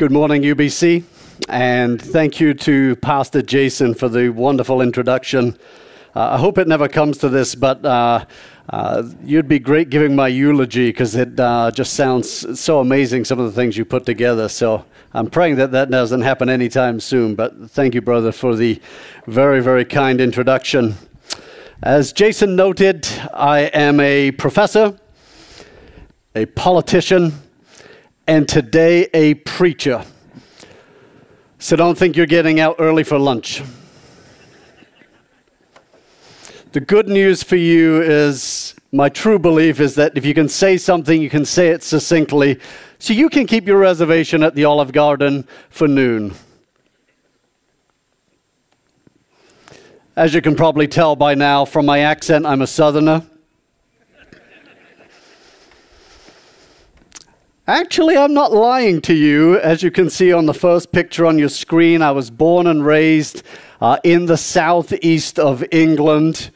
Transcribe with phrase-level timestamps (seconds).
[0.00, 1.04] Good morning, UBC,
[1.50, 5.58] and thank you to Pastor Jason for the wonderful introduction.
[6.16, 8.24] Uh, I hope it never comes to this, but uh,
[8.70, 13.38] uh, you'd be great giving my eulogy because it uh, just sounds so amazing, some
[13.38, 14.48] of the things you put together.
[14.48, 18.80] So I'm praying that that doesn't happen anytime soon, but thank you, brother, for the
[19.26, 20.94] very, very kind introduction.
[21.82, 24.98] As Jason noted, I am a professor,
[26.34, 27.34] a politician,
[28.30, 30.04] and today a preacher.
[31.58, 33.60] So don't think you're getting out early for lunch.
[36.70, 40.78] The good news for you is my true belief is that if you can say
[40.78, 42.60] something, you can say it succinctly,
[43.00, 46.32] so you can keep your reservation at the Olive Garden for noon.
[50.14, 53.26] As you can probably tell by now from my accent, I'm a southerner.
[57.70, 59.56] Actually, I'm not lying to you.
[59.60, 62.84] As you can see on the first picture on your screen, I was born and
[62.84, 63.44] raised
[63.80, 66.50] uh, in the southeast of England.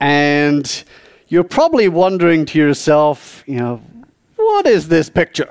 [0.00, 0.84] And
[1.28, 3.82] you're probably wondering to yourself, you know,
[4.36, 5.50] what is this picture?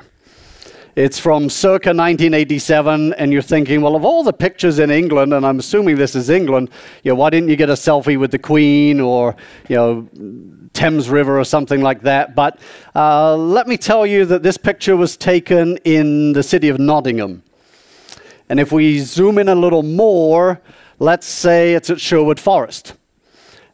[0.95, 5.43] It's from circa 1987, and you're thinking, well, of all the pictures in England, and
[5.43, 6.69] I'm assuming this is England,
[7.01, 9.35] you know, why didn't you get a selfie with the Queen or,
[9.69, 10.07] you know,
[10.73, 12.35] Thames River or something like that?
[12.35, 12.59] But
[12.93, 17.41] uh, let me tell you that this picture was taken in the city of Nottingham.
[18.47, 20.61] And if we zoom in a little more,
[20.99, 22.93] let's say it's at Sherwood Forest.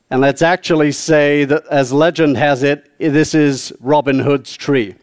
[0.09, 4.95] And let's actually say that, as legend has it, this is Robin Hood's tree.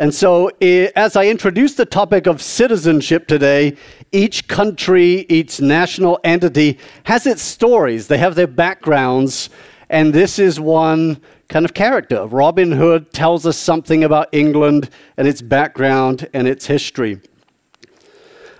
[0.00, 3.76] And so, eh, as I introduce the topic of citizenship today,
[4.12, 9.50] each country, each national entity has its stories, they have their backgrounds,
[9.90, 12.26] and this is one kind of character.
[12.26, 17.20] Robin Hood tells us something about England and its background and its history.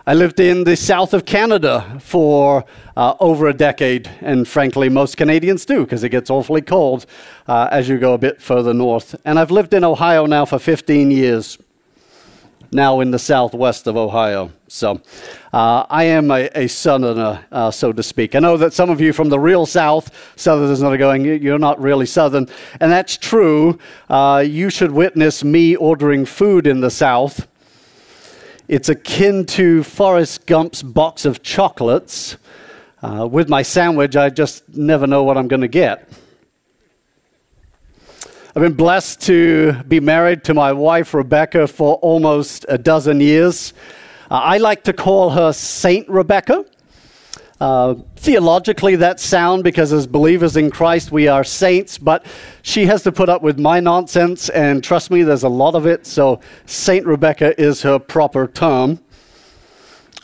[0.08, 2.64] I lived in the south of Canada for
[2.96, 7.04] uh, over a decade, and frankly, most Canadians do because it gets awfully cold
[7.46, 9.14] uh, as you go a bit further north.
[9.26, 11.58] And I've lived in Ohio now for 15 years,
[12.72, 14.50] now in the southwest of Ohio.
[14.66, 15.02] So
[15.52, 18.34] uh, I am a, a southerner, uh, so to speak.
[18.34, 21.78] I know that some of you from the real south, southerners are going, you're not
[21.82, 22.48] really southern.
[22.80, 23.78] And that's true.
[24.08, 27.46] Uh, you should witness me ordering food in the south
[28.68, 32.36] it's akin to Forrest Gump's box of chocolates.
[33.02, 36.06] Uh, with my sandwich, I just never know what I'm going to get.
[38.54, 43.72] I've been blessed to be married to my wife, Rebecca, for almost a dozen years.
[44.30, 46.66] Uh, I like to call her Saint Rebecca.
[47.60, 52.24] Uh, theologically, that's sound because as believers in Christ, we are saints, but
[52.62, 55.84] she has to put up with my nonsense, and trust me, there's a lot of
[55.84, 59.00] it, so Saint Rebecca is her proper term.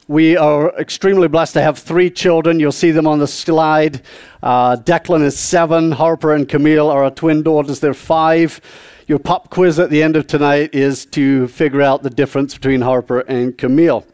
[0.06, 2.60] We are extremely blessed to have three children.
[2.60, 4.02] You'll see them on the slide.
[4.42, 8.60] Uh, Declan is seven, Harper and Camille are our twin daughters, they're five.
[9.06, 12.82] Your pop quiz at the end of tonight is to figure out the difference between
[12.82, 14.06] Harper and Camille.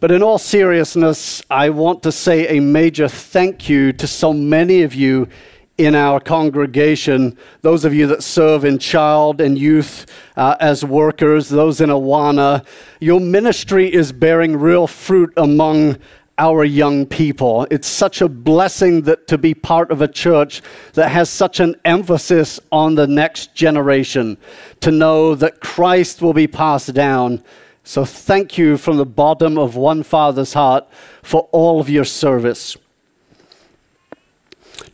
[0.00, 4.80] But in all seriousness, I want to say a major thank you to so many
[4.82, 5.28] of you
[5.76, 10.06] in our congregation, those of you that serve in child and youth
[10.38, 12.64] uh, as workers, those in Awana.
[13.00, 15.98] Your ministry is bearing real fruit among
[16.38, 17.66] our young people.
[17.70, 20.62] It's such a blessing that to be part of a church
[20.94, 24.38] that has such an emphasis on the next generation,
[24.80, 27.44] to know that Christ will be passed down
[27.84, 30.86] so thank you from the bottom of one Father's heart
[31.22, 32.76] for all of your service.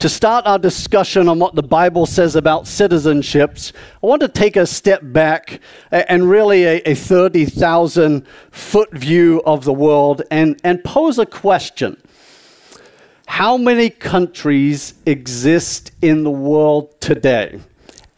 [0.00, 4.56] To start our discussion on what the Bible says about citizenships, I want to take
[4.56, 5.60] a step back
[5.90, 12.00] and really a, a 30,000 foot view of the world and, and pose a question.
[13.26, 17.60] How many countries exist in the world today?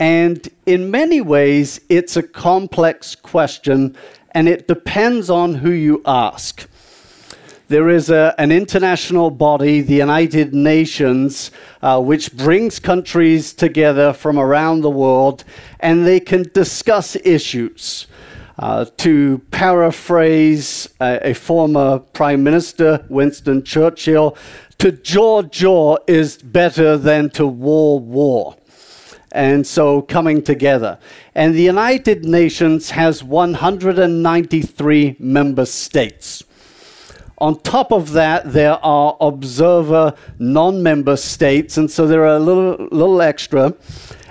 [0.00, 3.96] And in many ways, it's a complex question
[4.32, 6.68] and it depends on who you ask.
[7.68, 11.50] There is a, an international body, the United Nations,
[11.82, 15.44] uh, which brings countries together from around the world
[15.80, 18.06] and they can discuss issues.
[18.58, 24.36] Uh, to paraphrase a, a, former Prime Minister, Winston Churchill,
[24.78, 28.56] to jaw jaw is better than to war war
[29.32, 30.98] and so coming together.
[31.34, 36.44] And the United Nations has 193 member states.
[37.40, 42.40] On top of that, there are observer non member states, and so there are a
[42.40, 43.74] little, little extra.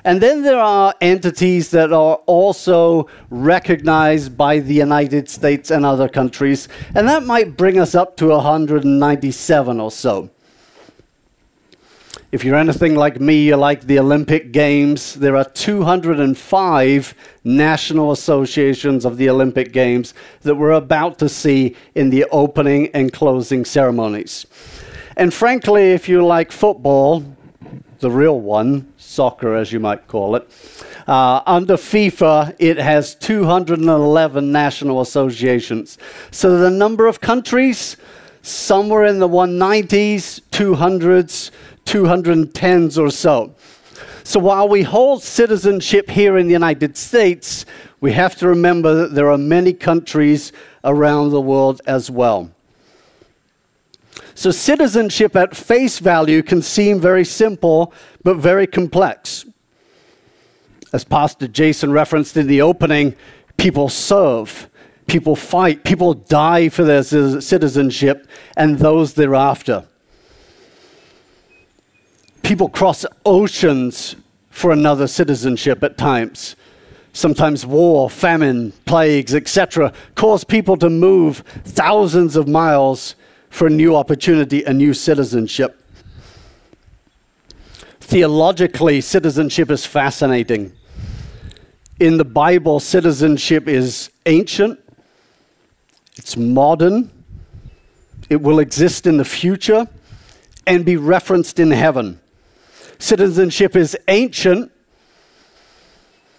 [0.04, 6.08] And then there are entities that are also recognized by the United States and other
[6.08, 10.30] countries, and that might bring us up to 197 or so.
[12.30, 15.14] If you're anything like me, you like the Olympic Games.
[15.14, 17.16] There are 205
[17.46, 23.14] national associations of the Olympic Games that we're about to see in the opening and
[23.14, 24.46] closing ceremonies.
[25.16, 27.24] And frankly, if you like football,
[28.00, 30.50] the real one, soccer as you might call it,
[31.08, 35.98] uh, under FIFA, it has 211 national associations.
[36.32, 37.96] So the number of countries,
[38.48, 41.52] somewhere in the 190s, 200s,
[41.86, 43.54] 210s or so.
[44.24, 47.66] So while we hold citizenship here in the United States,
[48.02, 50.52] we have to remember that there are many countries
[50.84, 52.52] around the world as well.
[54.36, 57.94] So citizenship at face value can seem very simple,
[58.24, 59.46] but very complex.
[60.94, 63.16] As Pastor Jason referenced in the opening,
[63.58, 64.70] people serve,
[65.08, 69.86] people fight, people die for their citizenship, and those thereafter.
[72.44, 74.16] People cross oceans
[74.50, 76.56] for another citizenship at times.
[77.14, 83.16] Sometimes war, famine, plagues, etc., cause people to move thousands of miles
[83.50, 85.82] for a new opportunity, a new citizenship.
[88.00, 90.74] Theologically, citizenship is fascinating.
[92.00, 94.80] In the Bible, citizenship is ancient,
[96.20, 97.12] it's modern,
[98.30, 99.88] it will exist in the future,
[100.66, 102.20] and be referenced in heaven
[103.00, 104.72] citizenship is ancient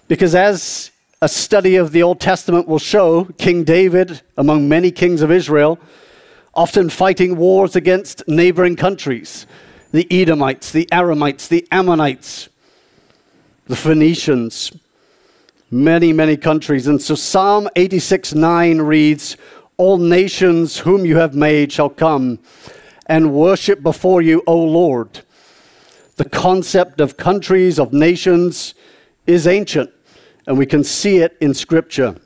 [0.06, 0.90] because, as
[1.20, 5.78] a study of the Old Testament will show, King David, among many kings of Israel,
[6.54, 9.46] often fighting wars against neighboring countries
[9.90, 12.50] the Edomites, the Aramites, the Ammonites,
[13.69, 14.70] the Phoenicians,
[15.70, 16.86] many, many countries.
[16.86, 19.38] And so Psalm 86 9 reads,
[19.78, 22.40] All nations whom you have made shall come
[23.06, 25.22] and worship before you, O Lord
[26.19, 28.75] the concept of countries, of nations,
[29.26, 29.88] is ancient,
[30.46, 32.16] and we can see it in Scripture.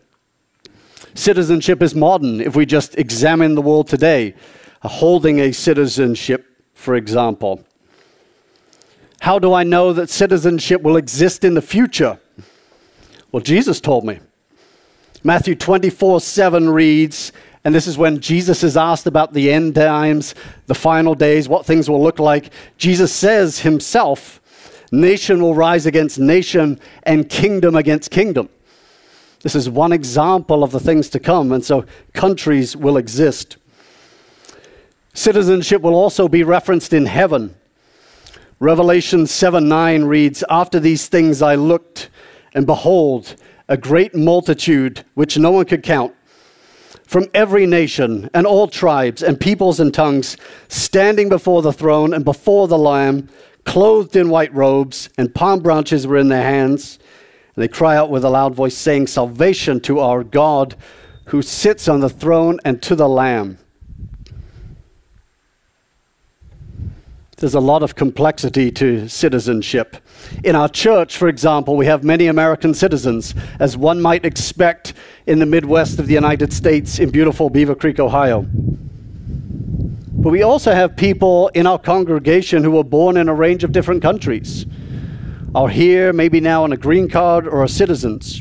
[1.14, 4.34] Citizenship is modern if we just examine the world today,
[4.80, 7.62] holding a citizenship, for example.
[9.20, 12.18] How do I know that citizenship will exist in the future?
[13.30, 14.20] Well, Jesus told me.
[15.24, 17.32] Matthew 24 7 reads,
[17.64, 20.34] and this is when Jesus is asked about the end times,
[20.66, 22.50] the final days, what things will look like.
[22.76, 24.40] Jesus says himself,
[24.90, 28.48] Nation will rise against nation and kingdom against kingdom.
[29.42, 33.56] This is one example of the things to come, and so countries will exist.
[35.14, 37.54] Citizenship will also be referenced in heaven.
[38.60, 42.10] Revelation 7 9 reads, After these things I looked,
[42.54, 43.36] and behold,
[43.68, 46.14] a great multitude which no one could count
[47.12, 50.36] from every nation and all tribes and peoples and tongues,
[50.68, 53.28] standing before the throne and before the Lamb,
[53.64, 56.98] clothed in white robes, and palm branches were in their hands.
[57.54, 60.74] And they cry out with a loud voice, saying, Salvation to our God
[61.26, 63.58] who sits on the throne and to the Lamb.
[67.42, 69.96] There's a lot of complexity to citizenship.
[70.44, 74.94] In our church, for example, we have many American citizens, as one might expect
[75.26, 78.46] in the Midwest of the United States in beautiful Beavercreek, Ohio.
[80.12, 83.72] But we also have people in our congregation who were born in a range of
[83.72, 84.64] different countries,
[85.52, 88.40] are here maybe now on a green card or are citizens.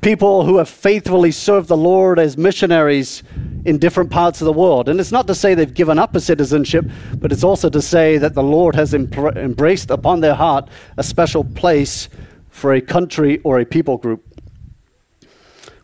[0.00, 3.24] People who have faithfully served the Lord as missionaries
[3.64, 4.88] in different parts of the world.
[4.88, 6.86] And it's not to say they've given up a citizenship,
[7.16, 11.42] but it's also to say that the Lord has embraced upon their heart a special
[11.42, 12.08] place
[12.48, 14.24] for a country or a people group.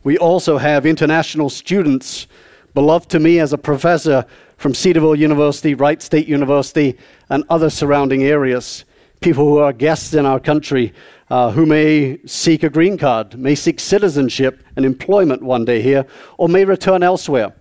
[0.05, 2.29] We also have international students,
[2.73, 6.97] beloved to me as a professor from Cedarville University, Wright State University,
[7.31, 8.85] and other surrounding areas.
[9.21, 10.93] People who are guests in our country
[11.31, 16.07] uh, who may seek a green card, may seek citizenship and employment one day here,
[16.39, 17.55] or may return elsewhere.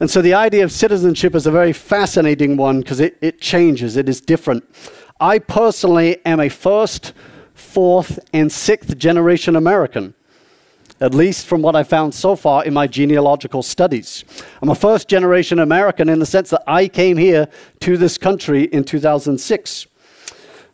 [0.00, 3.96] And so the idea of citizenship is a very fascinating one because it, it changes,
[3.96, 4.64] it is different.
[5.20, 7.12] I personally am a first,
[7.54, 10.14] fourth, and sixth generation American,
[11.00, 14.24] at least from what I found so far in my genealogical studies.
[14.60, 17.48] I'm a first generation American in the sense that I came here
[17.80, 19.86] to this country in 2006.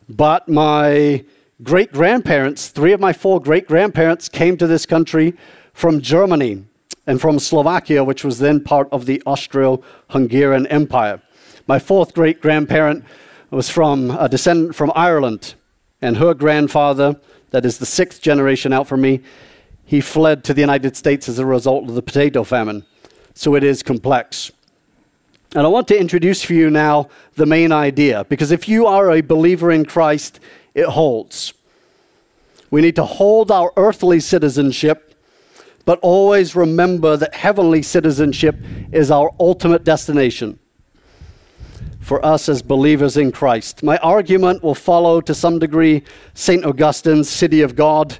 [0.09, 1.23] But my
[1.63, 5.33] great grandparents, three of my four great grandparents, came to this country
[5.73, 6.65] from Germany
[7.07, 11.21] and from Slovakia, which was then part of the Austro Hungarian Empire.
[11.67, 13.05] My fourth great grandparent
[13.49, 15.55] was from a descendant from Ireland,
[16.01, 17.19] and her grandfather,
[17.51, 19.21] that is the sixth generation out from me,
[19.85, 22.85] he fled to the United States as a result of the potato famine.
[23.33, 24.51] So it is complex.
[25.53, 29.11] And I want to introduce for you now the main idea, because if you are
[29.11, 30.39] a believer in Christ,
[30.73, 31.53] it holds.
[32.69, 35.15] We need to hold our earthly citizenship,
[35.85, 38.55] but always remember that heavenly citizenship
[38.91, 40.59] is our ultimate destination
[41.99, 43.83] for us as believers in Christ.
[43.83, 46.65] My argument will follow to some degree St.
[46.65, 48.17] Augustine's City of God,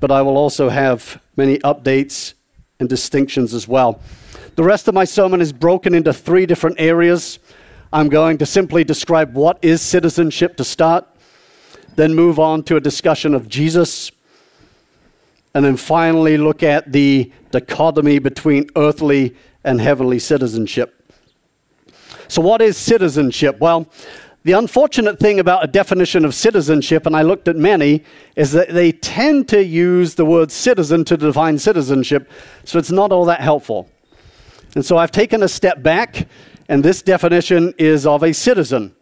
[0.00, 2.34] but I will also have many updates
[2.80, 4.00] and distinctions as well.
[4.56, 7.38] The rest of my sermon is broken into three different areas.
[7.92, 11.06] I'm going to simply describe what is citizenship to start,
[11.96, 14.10] then move on to a discussion of Jesus,
[15.54, 20.98] and then finally look at the dichotomy between earthly and heavenly citizenship.
[22.28, 23.58] So, what is citizenship?
[23.58, 23.90] Well,
[24.44, 28.02] the unfortunate thing about a definition of citizenship, and I looked at many,
[28.34, 32.28] is that they tend to use the word citizen to define citizenship,
[32.64, 33.88] so it's not all that helpful.
[34.74, 36.26] And so I've taken a step back,
[36.68, 38.94] and this definition is of a citizen.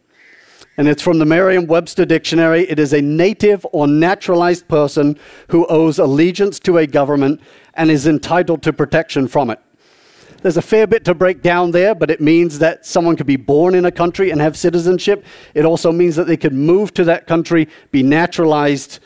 [0.81, 2.63] And it's from the Merriam Webster Dictionary.
[2.63, 5.19] It is a native or naturalized person
[5.49, 7.43] who owes allegiance to a government
[7.75, 9.61] and is entitled to protection from it.
[10.41, 13.37] There's a fair bit to break down there, but it means that someone could be
[13.37, 15.23] born in a country and have citizenship.
[15.53, 19.01] It also means that they could move to that country, be naturalized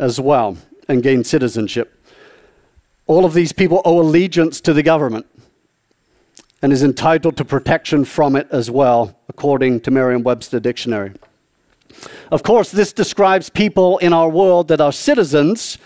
[0.00, 0.56] as well,
[0.88, 2.04] and gain citizenship.
[3.06, 5.26] All of these people owe allegiance to the government
[6.66, 11.12] and is entitled to protection from it as well, according to Merriam Webster Dictionary.
[12.32, 15.78] Of course, this describes people in our world that are citizens,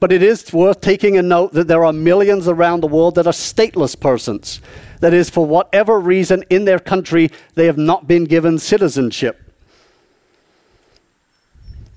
[0.00, 3.26] but it is worth taking a note that there are millions around the world that
[3.26, 4.62] are stateless persons.
[5.00, 9.38] That is, for whatever reason in their country, they have not been given citizenship.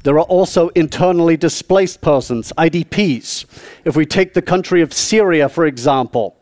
[0.03, 3.45] There are also internally displaced persons, IDPs.
[3.85, 6.34] If we take the country of Syria, for example,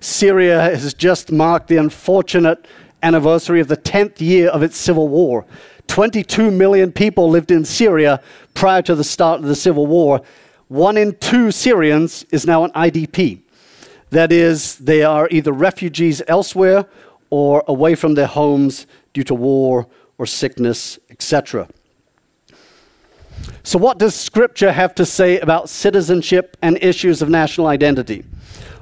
[0.00, 2.66] Syria has just marked the unfortunate
[3.02, 5.46] anniversary of the 10th year of its civil war.
[5.88, 8.20] 22 million people lived in Syria
[8.54, 10.22] prior to the start of the civil war.
[10.68, 13.40] One in two Syrians is now an IDP.
[14.10, 16.86] That is, they are either refugees elsewhere
[17.30, 19.86] or away from their homes due to war
[20.18, 21.68] or sickness, etc.
[23.62, 28.24] So, what does Scripture have to say about citizenship and issues of national identity?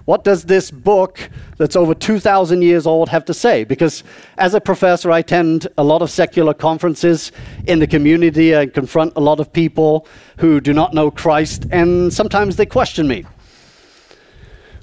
[0.04, 3.64] What does this book that's over 2,000 years old have to say?
[3.64, 4.04] Because
[4.36, 7.32] as a professor, I attend a lot of secular conferences
[7.66, 8.52] in the community.
[8.52, 10.06] and confront a lot of people
[10.38, 13.24] who do not know Christ, and sometimes they question me.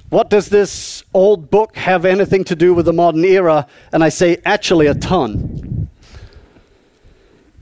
[0.09, 3.67] What does this old book have anything to do with the modern era?
[3.93, 5.87] And I say, actually, a ton.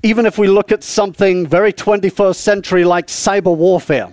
[0.02, 4.12] Even if we look at something very 21st century like cyber warfare,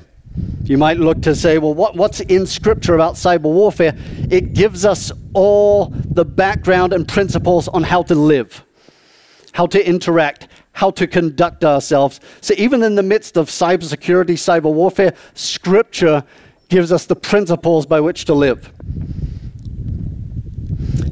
[0.68, 3.94] you might look to say, well, what, what's in Scripture about cyber warfare?
[4.30, 8.64] It gives us all the background and principles on how to live,
[9.52, 12.20] how to interact, how to conduct ourselves.
[12.40, 16.24] So, even in the midst of cybersecurity, cyber warfare, Scripture
[16.68, 18.72] gives us the principles by which to live.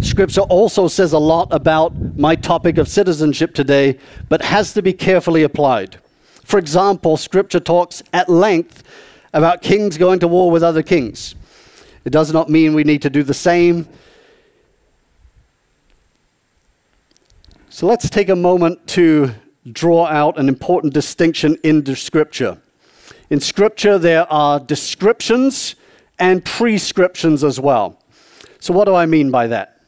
[0.02, 4.92] Scripture also says a lot about my topic of citizenship today, but has to be
[4.92, 5.98] carefully applied.
[6.44, 8.82] For example, Scripture talks at length
[9.34, 11.34] about kings going to war with other kings.
[12.04, 13.88] It does not mean we need to do the same.
[17.68, 19.34] So let's take a moment to
[19.72, 22.58] draw out an important distinction in the Scripture.
[23.30, 25.74] In Scripture, there are descriptions
[26.18, 27.98] and prescriptions as well.
[28.60, 29.80] So, what do I mean by that?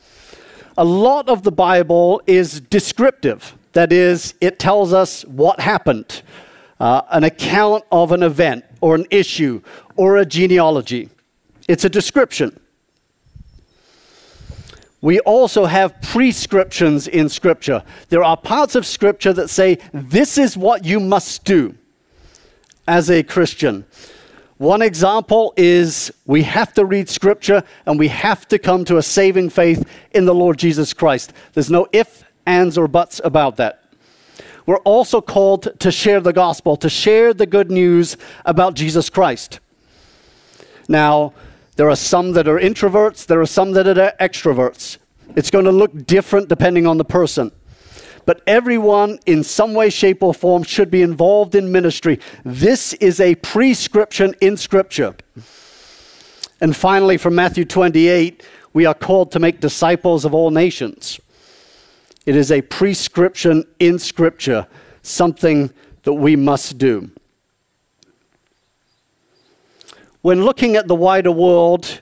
[0.76, 3.54] A lot of the Bible is descriptive.
[3.72, 6.22] That is, it tells us what happened,
[6.80, 9.60] uh, an account of an event or an issue
[9.96, 11.08] or a genealogy.
[11.66, 12.60] It's a description.
[15.00, 17.82] We also have prescriptions in Scripture.
[18.10, 21.74] There are parts of Scripture that say, this is what you must do
[22.86, 23.84] as a Christian.
[24.58, 29.02] One example is we have to read Scripture and we have to come to a
[29.02, 31.32] saving faith in the Lord Jesus Christ.
[31.54, 33.85] There's no ifs, ands, or buts about that
[34.66, 39.60] we're also called to share the gospel, to share the good news about Jesus Christ.
[40.88, 41.32] Now,
[41.76, 44.98] there are some that are introverts, there are some that are extroverts.
[45.36, 47.52] It's going to look different depending on the person.
[48.24, 52.18] But everyone, in some way, shape, or form, should be involved in ministry.
[52.44, 55.14] This is a prescription in Scripture.
[56.60, 58.42] And finally, from Matthew 28,
[58.72, 61.20] we are called to make disciples of all nations.
[62.26, 64.66] It is a prescription in Scripture,
[65.02, 67.10] something that we must do.
[70.22, 72.00] When looking at the wider world,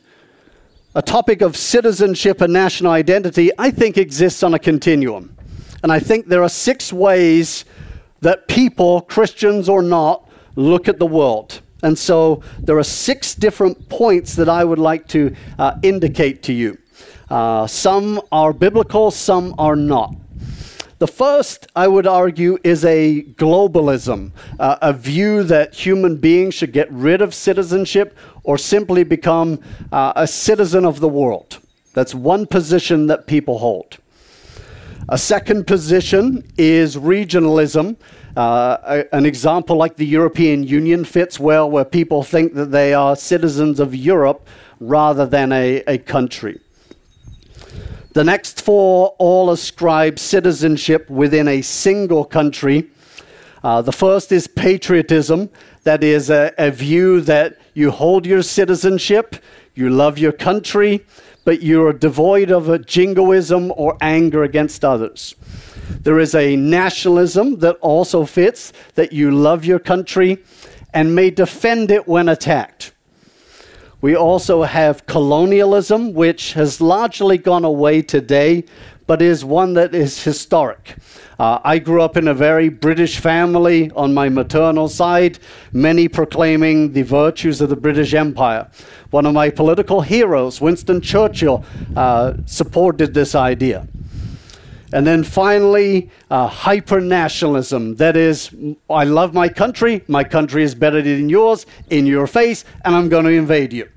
[0.94, 5.36] a topic of citizenship and national identity, I think, exists on a continuum.
[5.82, 7.66] And I think there are six ways
[8.20, 10.26] that people, Christians or not,
[10.56, 11.60] look at the world.
[11.82, 16.54] And so there are six different points that I would like to uh, indicate to
[16.54, 16.78] you.
[17.34, 20.14] Uh, some are biblical, some are not.
[21.00, 26.72] The first, I would argue, is a globalism, uh, a view that human beings should
[26.72, 29.58] get rid of citizenship or simply become
[29.90, 31.58] uh, a citizen of the world.
[31.92, 33.98] That's one position that people hold.
[35.08, 37.96] A second position is regionalism.
[38.36, 42.94] Uh, a, an example like the European Union fits well, where people think that they
[42.94, 44.46] are citizens of Europe
[44.78, 46.60] rather than a, a country.
[48.14, 52.88] The next four all ascribe citizenship within a single country.
[53.64, 55.50] Uh, the first is patriotism,
[55.82, 59.34] that is a, a view that you hold your citizenship,
[59.74, 61.04] you love your country,
[61.44, 65.34] but you're devoid of a jingoism or anger against others.
[65.88, 70.44] There is a nationalism that also fits, that you love your country
[70.92, 72.93] and may defend it when attacked.
[74.04, 78.64] We also have colonialism, which has largely gone away today,
[79.06, 80.96] but is one that is historic.
[81.38, 85.38] Uh, I grew up in a very British family on my maternal side,
[85.72, 88.70] many proclaiming the virtues of the British Empire.
[89.08, 91.64] One of my political heroes, Winston Churchill,
[91.96, 93.88] uh, supported this idea.
[94.92, 97.96] And then finally, uh, hyper nationalism.
[97.96, 98.54] That is,
[98.90, 103.08] I love my country, my country is better than yours, in your face, and I'm
[103.08, 103.88] going to invade you.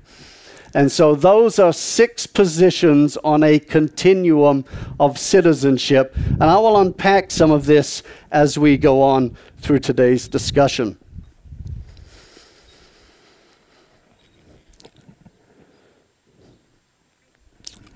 [0.78, 4.64] And so those are six positions on a continuum
[5.00, 6.14] of citizenship.
[6.14, 10.96] And I will unpack some of this as we go on through today's discussion.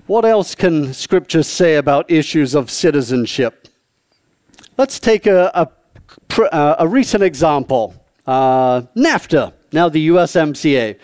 [0.05, 3.69] What else can Scripture say about issues of citizenship?
[4.77, 7.95] Let's take a, a, uh, a recent example
[8.27, 10.99] uh, NAFTA, now the USMCA.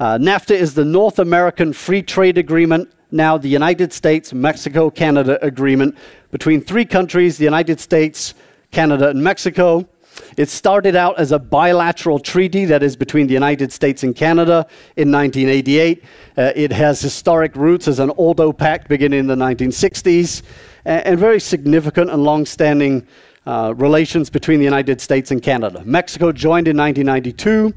[0.00, 5.38] Uh, NAFTA is the North American Free Trade Agreement, now the United States Mexico Canada
[5.44, 5.96] Agreement
[6.32, 8.34] between three countries the United States,
[8.72, 9.88] Canada, and Mexico.
[10.36, 14.66] It started out as a bilateral treaty that is between the United States and Canada
[14.96, 16.02] in 1988.
[16.36, 20.42] Uh, it has historic roots as an Auto Pact beginning in the 1960s
[20.84, 23.06] and, and very significant and long standing
[23.46, 25.82] uh, relations between the United States and Canada.
[25.84, 27.72] Mexico joined in 1992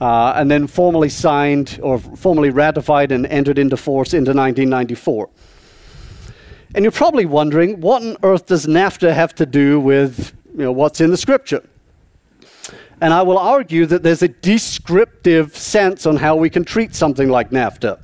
[0.00, 5.28] uh, and then formally signed or formally ratified and entered into force into 1994.
[6.74, 10.72] And you're probably wondering, what on earth does NAFTA have to do with you know,
[10.72, 11.62] what's in the scripture?
[13.00, 17.28] And I will argue that there's a descriptive sense on how we can treat something
[17.28, 18.00] like NAFTA.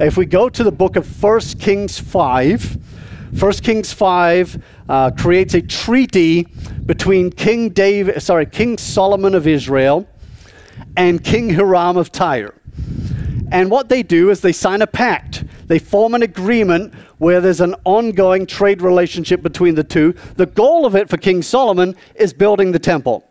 [0.00, 5.54] If we go to the book of 1 Kings 5, 1 Kings 5 uh, creates
[5.54, 6.44] a treaty
[6.86, 10.08] between King David, sorry, King Solomon of Israel
[10.96, 12.54] and King Hiram of Tyre.
[13.52, 15.44] And what they do is they sign a pact.
[15.66, 20.14] They form an agreement where there's an ongoing trade relationship between the two.
[20.36, 23.24] The goal of it for King Solomon is building the temple.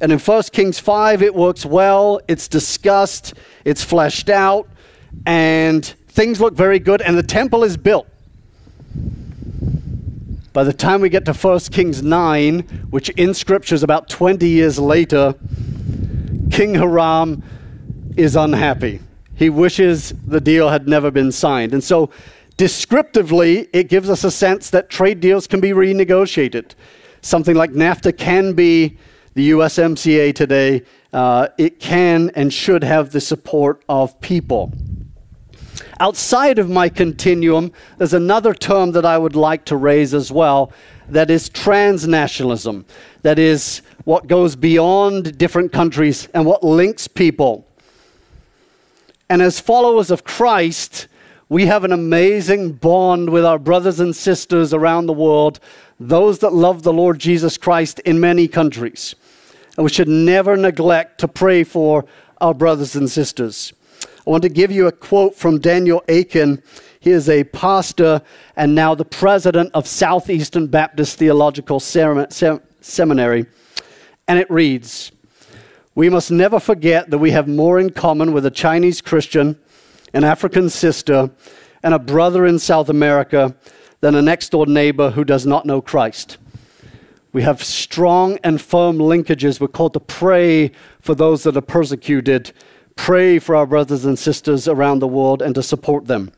[0.00, 4.68] And in 1 Kings 5, it works well, it's discussed, it's fleshed out,
[5.26, 8.06] and things look very good, and the temple is built.
[10.52, 14.46] By the time we get to 1 Kings 9, which in Scripture is about 20
[14.48, 15.34] years later,
[16.50, 17.42] King Hiram
[18.16, 19.00] is unhappy.
[19.34, 21.72] He wishes the deal had never been signed.
[21.72, 22.10] And so,
[22.56, 26.72] descriptively, it gives us a sense that trade deals can be renegotiated.
[27.20, 28.98] Something like NAFTA can be
[29.34, 30.82] the USMCA today.
[31.12, 34.72] Uh, it can and should have the support of people.
[36.00, 40.72] Outside of my continuum, there's another term that I would like to raise as well
[41.08, 42.84] that is transnationalism.
[43.22, 47.66] That is what goes beyond different countries and what links people.
[49.28, 51.08] And as followers of Christ,
[51.50, 55.60] we have an amazing bond with our brothers and sisters around the world,
[56.00, 59.14] those that love the Lord Jesus Christ in many countries.
[59.76, 62.06] And we should never neglect to pray for
[62.40, 63.74] our brothers and sisters.
[64.26, 66.62] I want to give you a quote from Daniel Akin.
[67.00, 68.22] He is a pastor
[68.56, 73.46] and now the president of Southeastern Baptist Theological Seminary.
[74.28, 75.10] And it reads
[75.94, 79.58] We must never forget that we have more in common with a Chinese Christian,
[80.12, 81.30] an African sister,
[81.82, 83.56] and a brother in South America
[84.00, 86.36] than a next door neighbor who does not know Christ.
[87.32, 89.60] We have strong and firm linkages.
[89.60, 92.52] We're called to pray for those that are persecuted,
[92.96, 96.32] pray for our brothers and sisters around the world, and to support them.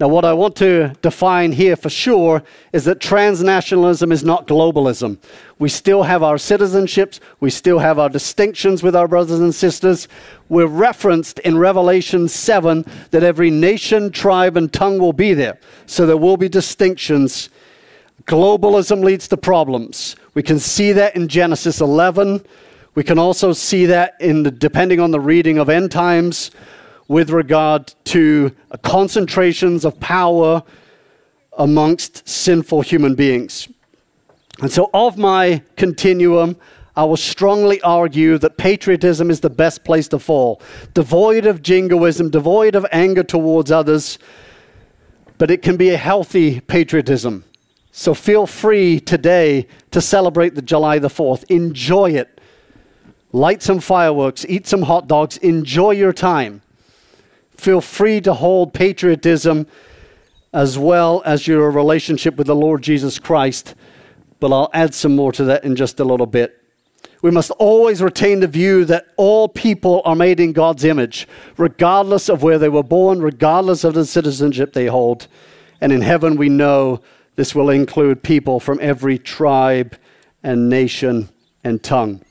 [0.00, 5.18] Now, what I want to define here for sure is that transnationalism is not globalism.
[5.58, 10.08] We still have our citizenships, we still have our distinctions with our brothers and sisters.
[10.48, 15.58] We're referenced in Revelation 7 that every nation, tribe, and tongue will be there.
[15.84, 17.50] So there will be distinctions.
[18.24, 20.16] Globalism leads to problems.
[20.32, 22.42] We can see that in Genesis 11.
[22.94, 26.50] We can also see that in the, depending on the reading of end times
[27.10, 30.62] with regard to concentrations of power
[31.58, 33.68] amongst sinful human beings.
[34.60, 36.56] And so, of my continuum,
[36.94, 40.62] I will strongly argue that patriotism is the best place to fall,
[40.94, 44.20] devoid of jingoism, devoid of anger towards others,
[45.36, 47.42] but it can be a healthy patriotism.
[47.90, 51.42] So feel free today to celebrate the July the 4th.
[51.50, 52.40] Enjoy it.
[53.32, 56.62] Light some fireworks, eat some hot dogs, enjoy your time
[57.60, 59.66] feel free to hold patriotism
[60.52, 63.74] as well as your relationship with the Lord Jesus Christ.
[64.40, 66.56] But I'll add some more to that in just a little bit.
[67.22, 72.30] We must always retain the view that all people are made in God's image, regardless
[72.30, 75.28] of where they were born, regardless of the citizenship they hold.
[75.82, 77.02] And in heaven, we know
[77.36, 79.96] this will include people from every tribe
[80.42, 81.28] and nation
[81.62, 82.24] and tongue.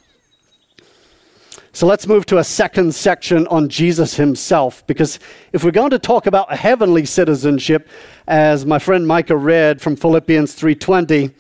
[1.71, 5.19] So let's move to a second section on Jesus himself, because
[5.53, 7.88] if we're going to talk about a heavenly citizenship,
[8.27, 11.32] as my friend Micah read from Philippians 3:20,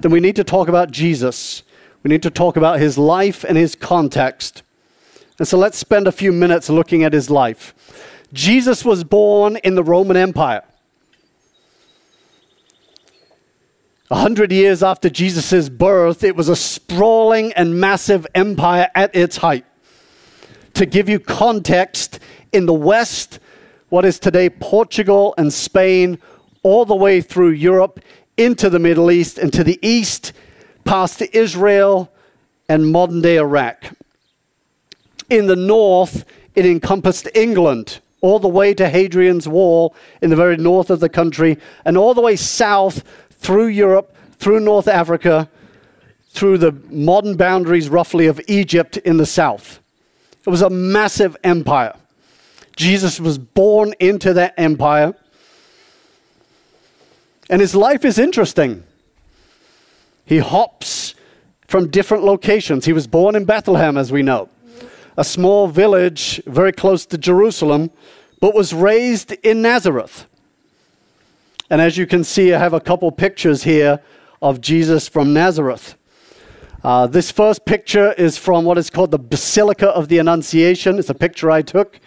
[0.00, 1.64] then we need to talk about Jesus.
[2.02, 4.62] We need to talk about his life and his context.
[5.38, 7.74] And so let's spend a few minutes looking at his life.
[8.32, 10.62] Jesus was born in the Roman Empire.
[14.12, 19.38] A hundred years after Jesus' birth, it was a sprawling and massive empire at its
[19.38, 19.64] height.
[20.74, 22.20] To give you context,
[22.52, 23.40] in the West,
[23.88, 26.18] what is today Portugal and Spain,
[26.62, 28.00] all the way through Europe,
[28.36, 30.34] into the Middle East, and to the East,
[30.84, 32.12] past Israel
[32.68, 33.94] and modern day Iraq.
[35.30, 40.58] In the North, it encompassed England, all the way to Hadrian's Wall in the very
[40.58, 43.02] north of the country, and all the way south
[43.42, 45.48] through Europe, through North Africa,
[46.30, 49.80] through the modern boundaries roughly of Egypt in the south.
[50.46, 51.94] It was a massive empire.
[52.76, 55.14] Jesus was born into that empire.
[57.50, 58.84] And his life is interesting.
[60.24, 61.14] He hops
[61.66, 62.84] from different locations.
[62.84, 64.48] He was born in Bethlehem, as we know,
[65.16, 67.90] a small village very close to Jerusalem,
[68.40, 70.26] but was raised in Nazareth.
[71.70, 74.00] And as you can see, I have a couple pictures here
[74.40, 75.96] of Jesus from Nazareth.
[76.84, 80.98] Uh, this first picture is from what is called the Basilica of the Annunciation.
[80.98, 82.00] It's a picture I took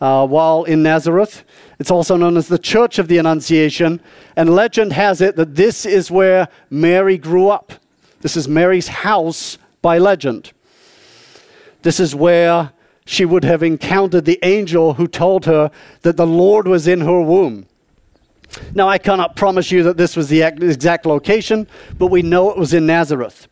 [0.00, 1.44] uh, while in Nazareth.
[1.78, 4.00] It's also known as the Church of the Annunciation.
[4.34, 7.74] And legend has it that this is where Mary grew up.
[8.22, 10.52] This is Mary's house by legend.
[11.82, 12.72] This is where
[13.04, 17.20] she would have encountered the angel who told her that the Lord was in her
[17.20, 17.66] womb.
[18.74, 21.66] Now, I cannot promise you that this was the exact location,
[21.98, 23.48] but we know it was in Nazareth.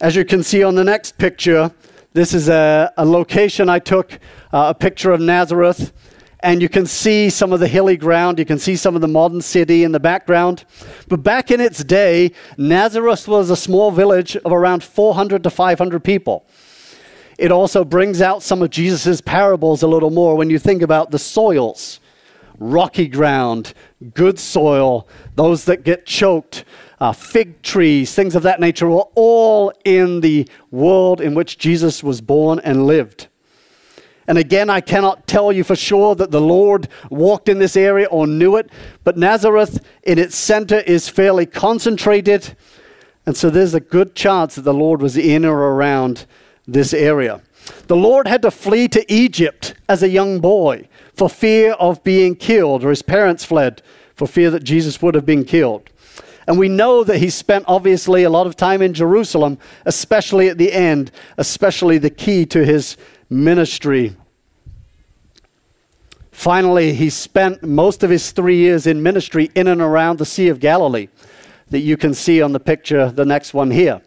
[0.00, 1.72] As you can see on the next picture,
[2.12, 4.12] this is a, a location I took,
[4.52, 5.92] uh, a picture of Nazareth,
[6.40, 8.38] and you can see some of the hilly ground.
[8.38, 10.64] You can see some of the modern city in the background.
[11.08, 16.04] But back in its day, Nazareth was a small village of around 400 to 500
[16.04, 16.46] people.
[17.38, 21.10] It also brings out some of Jesus' parables a little more when you think about
[21.10, 22.00] the soils
[22.58, 23.74] rocky ground,
[24.14, 26.64] good soil, those that get choked,
[27.00, 32.02] uh, fig trees, things of that nature were all in the world in which Jesus
[32.02, 33.28] was born and lived.
[34.28, 38.06] And again, I cannot tell you for sure that the Lord walked in this area
[38.06, 38.70] or knew it,
[39.04, 42.56] but Nazareth in its center is fairly concentrated.
[43.24, 46.26] And so there's a good chance that the Lord was in or around
[46.66, 47.40] this area.
[47.86, 52.36] The Lord had to flee to Egypt as a young boy for fear of being
[52.36, 53.80] killed, or his parents fled
[54.14, 55.90] for fear that Jesus would have been killed.
[56.46, 60.58] And we know that he spent obviously a lot of time in Jerusalem, especially at
[60.58, 62.96] the end, especially the key to his
[63.28, 64.14] ministry.
[66.30, 70.48] Finally, he spent most of his three years in ministry in and around the Sea
[70.48, 71.08] of Galilee,
[71.70, 74.02] that you can see on the picture, the next one here.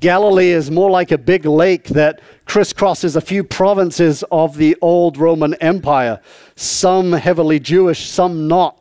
[0.00, 5.18] Galilee is more like a big lake that crisscrosses a few provinces of the old
[5.18, 6.20] Roman Empire,
[6.56, 8.80] some heavily Jewish, some not.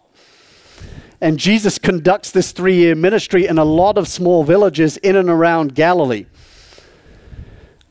[1.20, 5.30] And Jesus conducts this three year ministry in a lot of small villages in and
[5.30, 6.26] around Galilee.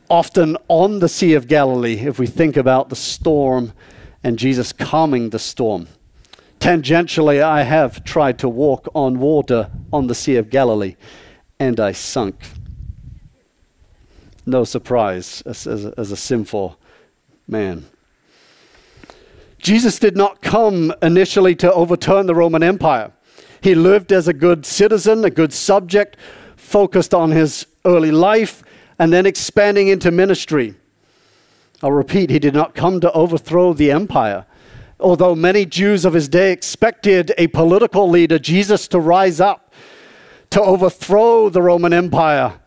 [0.09, 3.73] Often on the Sea of Galilee, if we think about the storm
[4.23, 5.87] and Jesus calming the storm.
[6.59, 10.95] Tangentially, I have tried to walk on water on the Sea of Galilee,
[11.59, 12.35] and I sunk.
[14.49, 16.79] No surprise as, as, as a sinful
[17.47, 17.85] man.
[19.59, 23.11] Jesus did not come initially to overturn the Roman Empire.
[23.61, 26.17] He lived as a good citizen, a good subject,
[26.55, 28.63] focused on his early life,
[28.97, 30.73] and then expanding into ministry.
[31.83, 34.47] I'll repeat, he did not come to overthrow the empire.
[34.99, 39.71] Although many Jews of his day expected a political leader, Jesus, to rise up,
[40.49, 42.59] to overthrow the Roman Empire,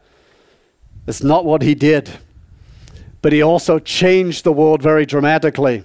[1.06, 2.10] it's not what he did.
[3.20, 5.84] But he also changed the world very dramatically.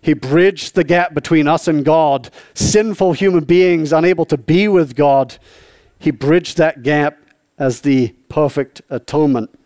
[0.00, 4.96] He bridged the gap between us and God, sinful human beings unable to be with
[4.96, 5.36] God.
[5.98, 7.18] He bridged that gap
[7.58, 9.56] as the perfect atonement.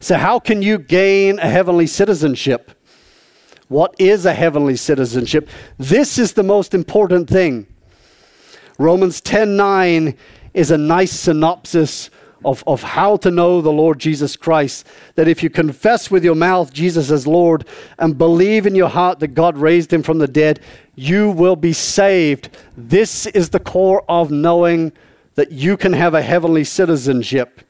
[0.00, 2.72] So, how can you gain a heavenly citizenship?
[3.68, 5.48] What is a heavenly citizenship?
[5.78, 7.68] This is the most important thing.
[8.78, 10.16] Romans 10:9
[10.54, 12.10] is a nice synopsis
[12.44, 14.86] of, of how to know the Lord Jesus Christ.
[15.14, 17.66] That if you confess with your mouth Jesus as Lord
[17.98, 20.60] and believe in your heart that God raised him from the dead,
[20.94, 22.50] you will be saved.
[22.76, 24.92] This is the core of knowing
[25.34, 27.60] that you can have a heavenly citizenship.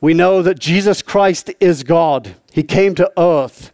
[0.00, 2.36] We know that Jesus Christ is God.
[2.52, 3.72] He came to earth.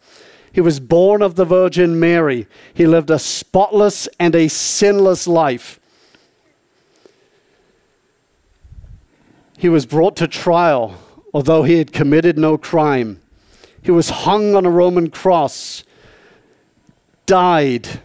[0.53, 2.47] He was born of the Virgin Mary.
[2.73, 5.81] He lived a spotless and a sinless life.
[9.57, 10.99] He was brought to trial,
[11.33, 13.21] although he had committed no crime.
[13.83, 15.85] He was hung on a Roman cross,
[17.27, 18.01] died,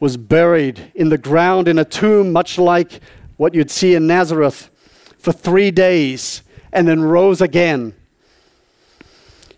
[0.00, 3.00] was buried in the ground in a tomb, much like
[3.36, 4.70] what you'd see in Nazareth,
[5.18, 7.94] for three days, and then rose again.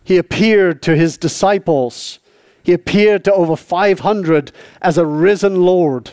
[0.02, 2.18] He appeared to his disciples.
[2.62, 6.12] He appeared to over 500 as a risen Lord,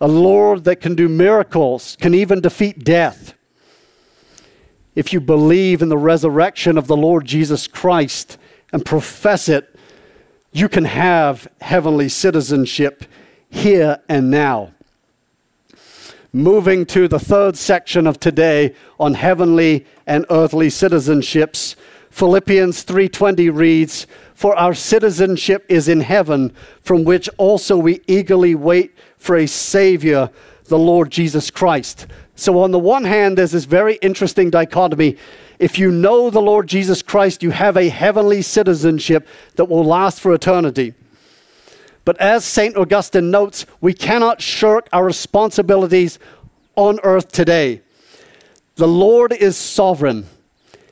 [0.00, 3.35] a Lord that can do miracles, can even defeat death
[4.96, 8.38] if you believe in the resurrection of the Lord Jesus Christ
[8.72, 9.78] and profess it,
[10.52, 13.04] you can have heavenly citizenship
[13.50, 14.72] here and now.
[16.32, 21.76] Moving to the third section of today on heavenly and earthly citizenships,
[22.10, 28.92] Philippians 3:20 reads, "For our citizenship is in heaven, from which also we eagerly wait
[29.18, 30.30] for a savior,
[30.68, 35.16] the Lord Jesus Christ." So, on the one hand, there's this very interesting dichotomy.
[35.58, 40.20] If you know the Lord Jesus Christ, you have a heavenly citizenship that will last
[40.20, 40.92] for eternity.
[42.04, 42.76] But as St.
[42.76, 46.18] Augustine notes, we cannot shirk our responsibilities
[46.76, 47.80] on earth today.
[48.76, 50.26] The Lord is sovereign.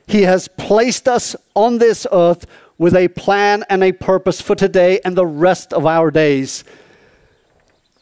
[0.07, 2.47] He has placed us on this earth
[2.79, 6.65] with a plan and a purpose for today and the rest of our days.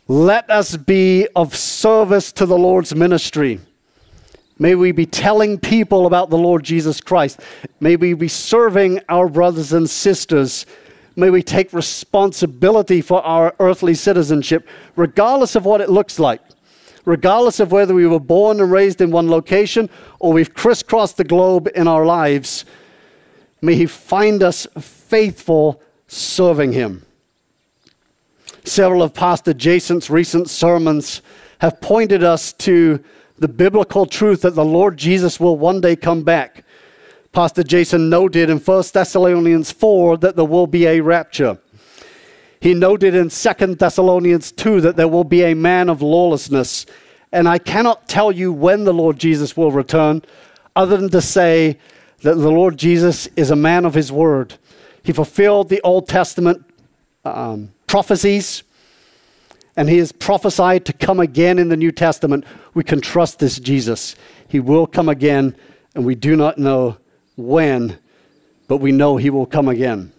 [0.08, 3.60] Let us be of service to the Lord's ministry.
[4.58, 7.40] May we be telling people about the Lord Jesus Christ.
[7.80, 10.66] May we be serving our brothers and sisters.
[11.14, 16.40] May we take responsibility for our earthly citizenship, regardless of what it looks like,
[17.04, 19.88] regardless of whether we were born and raised in one location
[20.18, 22.64] or we've crisscrossed the globe in our lives.
[23.60, 27.04] May He find us faithful serving Him.
[28.64, 31.20] Several of Pastor Jason's recent sermons
[31.58, 33.02] have pointed us to
[33.38, 36.64] the biblical truth that the Lord Jesus will one day come back.
[37.32, 41.58] Pastor Jason noted in 1 Thessalonians 4 that there will be a rapture.
[42.60, 46.86] He noted in 2 Thessalonians 2 that there will be a man of lawlessness.
[47.32, 50.22] And I cannot tell you when the Lord Jesus will return,
[50.76, 51.78] other than to say
[52.20, 54.54] that the Lord Jesus is a man of his word.
[55.02, 56.64] He fulfilled the Old Testament
[57.24, 58.62] um, prophecies,
[59.76, 63.60] and he is prophesied to come again in the New Testament, we can trust this
[63.60, 64.16] Jesus.
[64.48, 65.54] He will come again,
[65.94, 66.96] and we do not know
[67.36, 67.98] when,
[68.66, 70.10] but we know he will come again.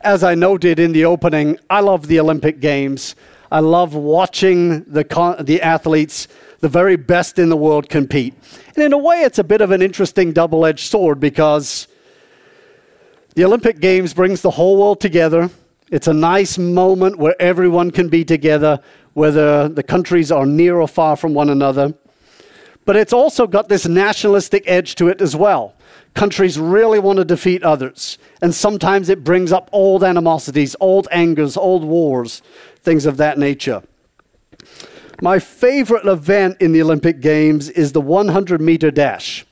[0.00, 3.14] As I noted in the opening, I love the Olympic Games.
[3.52, 5.04] I love watching the,
[5.40, 6.28] the athletes,
[6.60, 8.32] the very best in the world, compete.
[8.74, 11.88] And in a way, it's a bit of an interesting double edged sword because
[13.40, 15.48] the Olympic Games brings the whole world together.
[15.90, 18.80] It's a nice moment where everyone can be together,
[19.14, 21.94] whether the countries are near or far from one another.
[22.84, 25.74] But it's also got this nationalistic edge to it as well.
[26.12, 28.18] Countries really want to defeat others.
[28.42, 32.42] And sometimes it brings up old animosities, old angers, old wars,
[32.82, 33.82] things of that nature.
[35.22, 39.46] My favorite event in the Olympic Games is the 100 meter dash,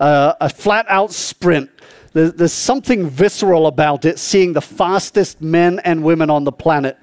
[0.00, 1.70] uh, a flat out sprint.
[2.12, 6.98] There's, there's something visceral about it, seeing the fastest men and women on the planet.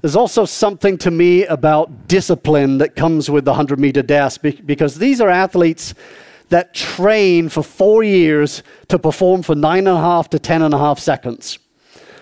[0.00, 4.98] There's also something to me about discipline that comes with the 100 meter dash because
[4.98, 5.94] these are athletes
[6.48, 10.74] that train for four years to perform for nine and a half to ten and
[10.74, 11.58] a half seconds.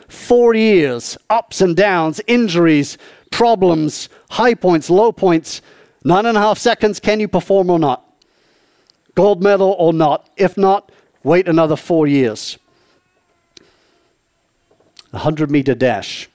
[0.09, 2.97] Four years, ups and downs, injuries,
[3.31, 5.61] problems, high points, low points.
[6.05, 8.05] Nine and a half seconds, can you perform or not?
[9.15, 10.29] Gold medal or not?
[10.37, 10.93] If not,
[11.25, 12.59] wait another four years.
[15.13, 16.29] A 100 meter dash.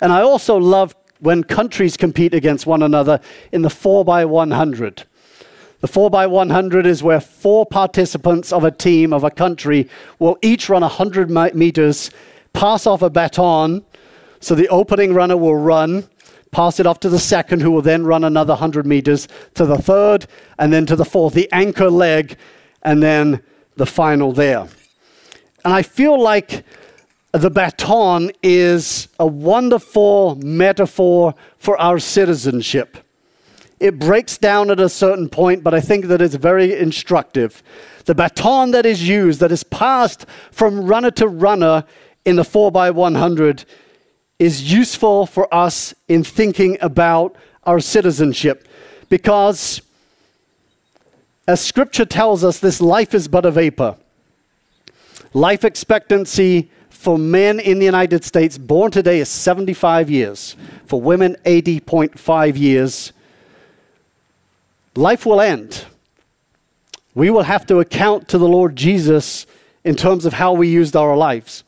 [0.00, 3.20] And I also love when countries compete against one another
[3.52, 5.04] in the 4 by 100.
[5.80, 9.88] The 4 by 100 is where four participants of a team of a country
[10.18, 12.10] will each run 100 meters,
[12.52, 13.84] pass off a baton.
[14.40, 16.08] So the opening runner will run,
[16.50, 19.78] pass it off to the second, who will then run another 100 meters, to the
[19.78, 20.26] third,
[20.58, 22.36] and then to the fourth, the anchor leg,
[22.82, 23.42] and then
[23.80, 24.68] the final there.
[25.64, 26.64] And I feel like
[27.32, 32.98] the baton is a wonderful metaphor for our citizenship.
[33.80, 37.62] It breaks down at a certain point, but I think that it's very instructive.
[38.04, 41.84] The baton that is used, that is passed from runner to runner
[42.26, 43.64] in the 4x100,
[44.38, 48.68] is useful for us in thinking about our citizenship.
[49.08, 49.80] Because,
[51.50, 53.96] as scripture tells us, this life is but a vapor.
[55.34, 60.54] Life expectancy for men in the United States born today is 75 years,
[60.86, 63.12] for women, 80.5 years
[64.94, 65.86] life will end.
[67.14, 69.46] We will have to account to the Lord Jesus
[69.82, 71.64] in terms of how we used our lives.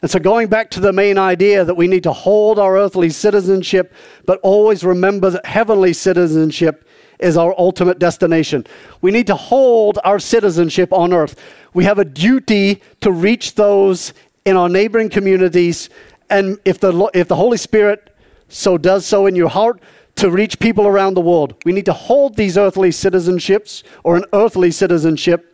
[0.00, 3.10] And so, going back to the main idea that we need to hold our earthly
[3.10, 3.92] citizenship,
[4.26, 6.86] but always remember that heavenly citizenship
[7.22, 8.66] is our ultimate destination.
[9.00, 11.40] We need to hold our citizenship on earth.
[11.74, 14.12] We have a duty to reach those
[14.44, 15.88] in our neighboring communities.
[16.28, 18.14] And if the, if the Holy Spirit
[18.48, 19.80] so does so in your heart,
[20.16, 21.54] to reach people around the world.
[21.64, 25.48] We need to hold these earthly citizenships or an earthly citizenship.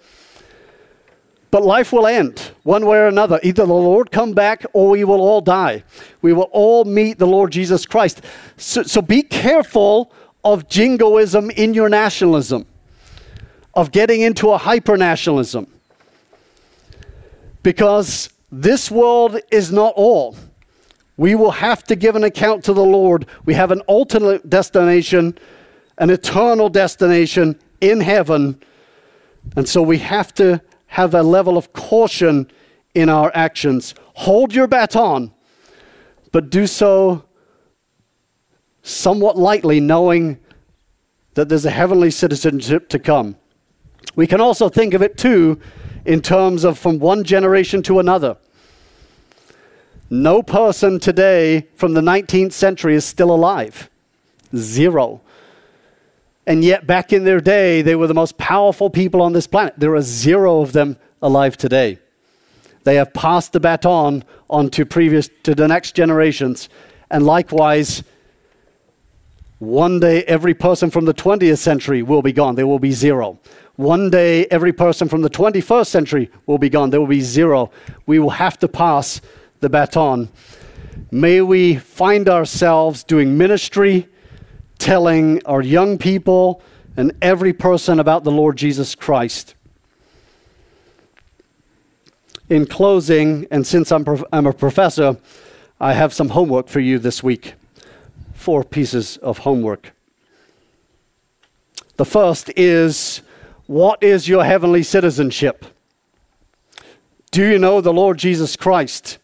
[1.50, 3.40] But life will end one way or another.
[3.42, 5.85] Either the Lord come back or we will all die.
[6.20, 8.20] We will all meet the Lord Jesus Christ.
[8.57, 10.12] So, so be careful
[10.44, 12.66] of jingoism in your nationalism,
[13.74, 15.66] of getting into a hyper nationalism.
[17.62, 20.37] Because this world is not all.
[21.16, 23.27] We will have to give an account to the Lord.
[23.44, 25.37] We have an ultimate destination,
[25.98, 28.62] an eternal destination in heaven.
[29.57, 32.51] And so we have to have a level of caution
[32.94, 33.94] in our actions.
[34.14, 35.33] Hold your baton,
[36.33, 37.24] but do so
[38.88, 40.38] somewhat lightly, knowing
[41.35, 43.37] that there's a heavenly citizenship to come.
[44.16, 45.61] We can also think of it too
[46.05, 48.37] in terms of from one generation to another.
[50.11, 53.90] No person today from the 19th century is still alive.
[54.57, 55.20] Zero.
[56.46, 59.74] And yet, back in their day, they were the most powerful people on this planet.
[59.77, 61.98] There are zero of them alive today.
[62.85, 66.70] They have passed the baton on to previous to the next generations.
[67.11, 68.03] And likewise,
[69.59, 72.55] one day every person from the 20th century will be gone.
[72.55, 73.38] There will be zero.
[73.75, 76.90] One day every person from the 21st century will be gone.
[76.90, 77.71] There will be zero.
[78.07, 79.21] We will have to pass
[79.61, 80.29] the baton.
[81.11, 84.09] May we find ourselves doing ministry,
[84.79, 86.62] telling our young people
[86.97, 89.55] and every person about the Lord Jesus Christ.
[92.49, 95.18] In closing, and since I'm, prof- I'm a professor,
[95.81, 97.55] I have some homework for you this week.
[98.38, 99.92] Four pieces of homework.
[101.96, 103.20] The first is
[103.66, 105.66] what is your heavenly citizenship?
[107.31, 109.18] Do you know the Lord Jesus Christ?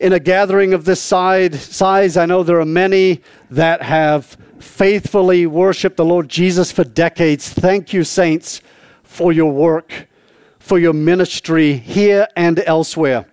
[0.00, 3.20] in a gathering of this size, I know there are many
[3.50, 7.50] that have faithfully worshiped the Lord Jesus for decades.
[7.50, 8.62] Thank you, saints,
[9.02, 10.08] for your work,
[10.58, 13.26] for your ministry here and elsewhere.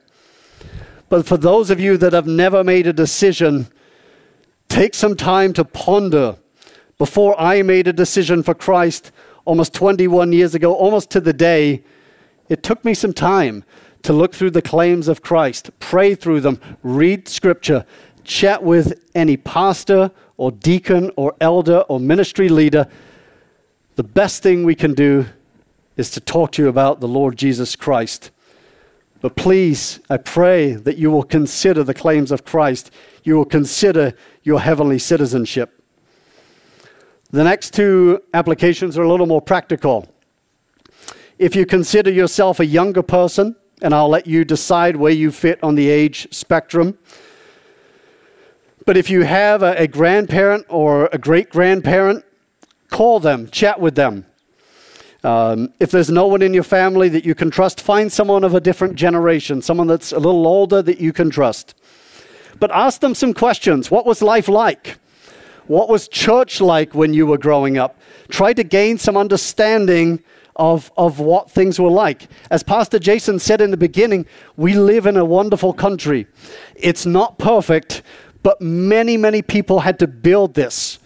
[1.07, 3.67] But for those of you that have never made a decision,
[4.69, 6.37] take some time to ponder.
[6.97, 9.11] Before I made a decision for Christ
[9.45, 11.83] almost 21 years ago, almost to the day,
[12.49, 13.63] it took me some time
[14.03, 17.85] to look through the claims of Christ, pray through them, read scripture,
[18.23, 22.87] chat with any pastor or deacon or elder or ministry leader
[23.97, 25.25] the best thing we can do
[25.95, 28.29] is to talk to you about the Lord Jesus Christ.
[29.27, 32.91] But please, I pray that you will consider the claims of Christ.
[33.25, 34.13] You will consider
[34.43, 35.83] your heavenly citizenship.
[37.31, 40.07] The next two applications are a little more practical.
[41.37, 45.61] If you consider yourself a younger person, and I'll let you decide where you fit
[45.61, 46.97] on the age spectrum.
[48.85, 52.23] But if you have a, a grandparent or a great grandparent,
[52.91, 54.25] call them, chat with them.
[55.27, 58.55] Um, if there's no one in your family that you can trust, find someone of
[58.55, 61.75] a different generation, someone that's a little older that you can trust.
[62.61, 63.91] But ask them some questions.
[63.91, 64.97] What was life like?
[65.65, 67.99] What was church like when you were growing up?
[68.29, 70.23] Try to gain some understanding
[70.55, 72.29] of, of what things were like.
[72.49, 74.25] As Pastor Jason said in the beginning,
[74.55, 76.25] we live in a wonderful country.
[76.73, 78.01] It's not perfect,
[78.43, 80.99] but many, many people had to build this.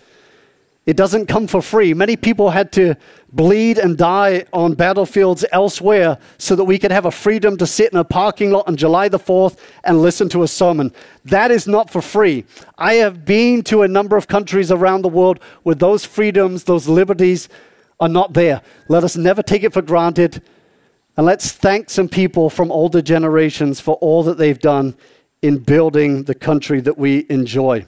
[0.92, 1.94] It doesn't come for free.
[1.94, 2.96] Many people had to
[3.32, 7.94] bleed and die on battlefields elsewhere so that we could have a freedom to sit
[7.94, 10.92] in a parking lot on July the 4th and listen to a sermon.
[11.24, 12.44] That is not for free.
[12.78, 16.90] I have been to a number of countries around the world where those freedoms, those
[16.90, 17.48] liberties
[18.02, 18.62] are not there.
[18.90, 20.44] Let us never take it for granted.
[21.16, 24.98] And let's thank some people from older generations for all that they've done
[25.42, 27.88] in building the country that we enjoy.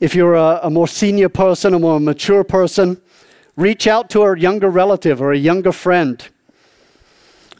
[0.00, 3.00] If you're a, a, more senior person, a more mature person,
[3.56, 6.26] reach out to a younger relative or a younger friend.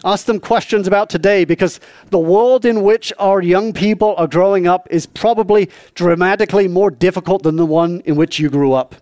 [0.04, 1.80] Ask them questions about today because
[2.10, 7.42] the world in which our young people are growing up is probably dramatically more difficult
[7.42, 8.96] than the one in which you grew up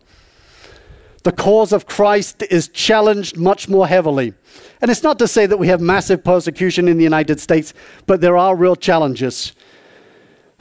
[1.22, 4.34] the cause of Christ is challenged much more heavily.
[4.80, 7.74] And it's not to say that we have massive persecution in the United States,
[8.06, 9.52] but there are real challenges.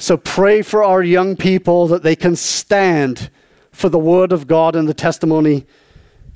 [0.02, 3.30] So pray for our young people that they can stand
[3.72, 5.68] for the word of God and the testimony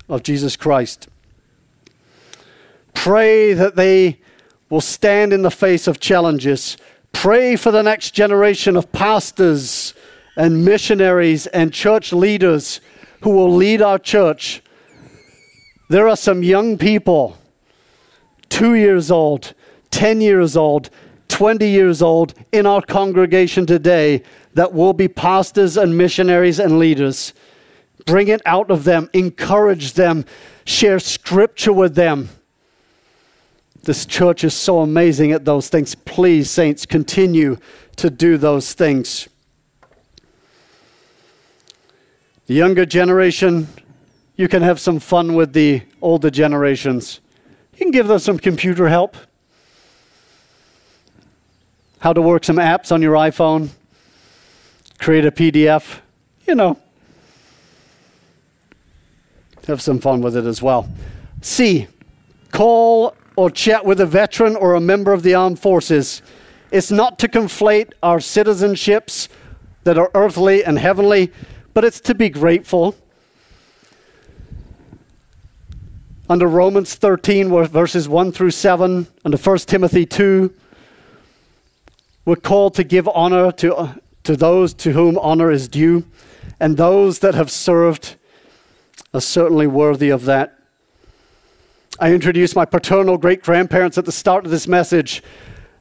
[0.07, 1.07] of Jesus Christ.
[2.93, 4.19] Pray that they
[4.69, 6.77] will stand in the face of challenges.
[7.11, 9.95] Pray for the next generation of pastors
[10.37, 12.81] and missionaries and church leaders
[13.21, 14.61] who will lead our church.
[15.89, 17.35] There are some young people,
[18.47, 19.55] two years old,
[19.89, 20.91] 10 years old,
[21.35, 24.23] 20 years old in our congregation today
[24.53, 27.33] that will be pastors and missionaries and leaders.
[28.05, 30.23] Bring it out of them, encourage them,
[30.63, 32.29] share scripture with them.
[33.83, 35.93] This church is so amazing at those things.
[35.93, 37.57] Please, saints, continue
[37.97, 39.27] to do those things.
[42.45, 43.67] The younger generation,
[44.37, 47.19] you can have some fun with the older generations.
[47.73, 49.17] You can give them some computer help.
[51.99, 53.69] How to work some apps on your iPhone,
[54.99, 55.99] create a PDF,
[56.47, 56.77] you know.
[59.67, 60.87] Have some fun with it as well.
[61.41, 61.87] C,
[62.51, 66.21] call or chat with a veteran or a member of the armed forces.
[66.71, 69.27] It's not to conflate our citizenships
[69.83, 71.31] that are earthly and heavenly
[71.75, 72.95] but it's to be grateful.
[76.27, 80.51] Under Romans 13, verses 1 through 7, under 1 Timothy 2,
[82.25, 86.05] we're called to give honor to, uh, to those to whom honor is due,
[86.59, 88.15] and those that have served
[89.13, 90.59] are certainly worthy of that.
[91.99, 95.23] I introduced my paternal great grandparents at the start of this message.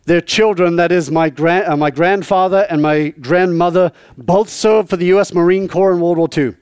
[0.04, 4.96] Their children, that is, my, grand, uh, my grandfather and my grandmother, both served for
[4.96, 5.32] the U.S.
[5.32, 6.54] Marine Corps in World War II.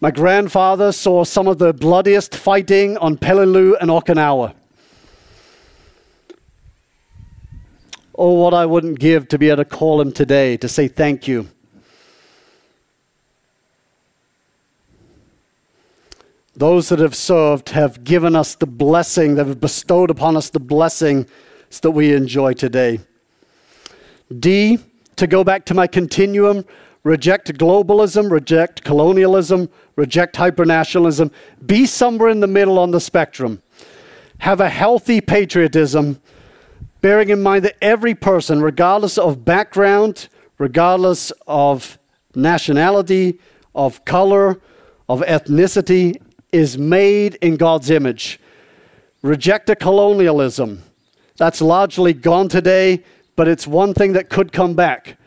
[0.00, 4.54] My grandfather saw some of the bloodiest fighting on Peleliu and Okinawa.
[8.16, 11.26] Oh, what I wouldn't give to be able to call him today to say thank
[11.26, 11.48] you.
[16.56, 21.26] Those that have served have given us the blessing, they've bestowed upon us the blessing
[21.82, 23.00] that we enjoy today.
[24.38, 24.78] D,
[25.16, 26.64] to go back to my continuum,
[27.02, 31.32] reject globalism, reject colonialism, reject hypernationalism.
[31.66, 33.60] Be somewhere in the middle on the spectrum.
[34.38, 36.20] Have a healthy patriotism,
[37.04, 40.26] bearing in mind that every person, regardless of background,
[40.56, 41.98] regardless of
[42.34, 43.38] nationality,
[43.74, 44.58] of color,
[45.06, 46.18] of ethnicity,
[46.50, 48.40] is made in God's image.
[49.20, 50.82] Reject colonialism.
[51.36, 53.04] That's largely gone today,
[53.36, 55.18] but it's one thing that could come back.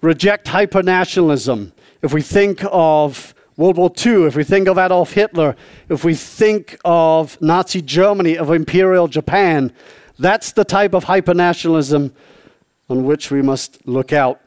[0.00, 1.72] Reject hypernationalism.
[2.02, 5.56] If we think of World War II, if we think of Adolf Hitler,
[5.88, 9.72] if we think of Nazi Germany, of Imperial Japan,
[10.18, 12.12] that's the type of hypernationalism
[12.88, 14.40] on which we must look out.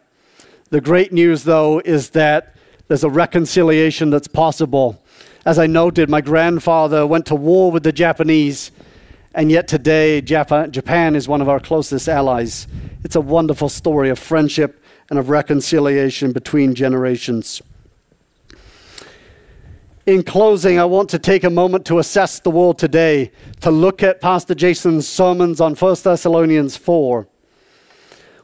[0.69, 2.55] The great news, though, is that
[2.87, 5.01] there's a reconciliation that's possible.
[5.45, 8.71] As I noted, my grandfather went to war with the Japanese,
[9.33, 12.67] and yet today Japan, Japan is one of our closest allies.
[13.03, 17.61] It's a wonderful story of friendship and of reconciliation between generations.
[20.05, 24.01] In closing, I want to take a moment to assess the world today, to look
[24.01, 27.27] at Pastor Jason's sermons on 1 Thessalonians 4.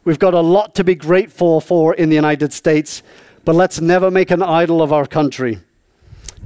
[0.03, 3.03] We've got a lot to be grateful for in the United States,
[3.45, 5.59] but let's never make an idol of our country.